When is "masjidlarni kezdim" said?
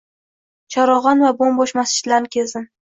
1.83-2.71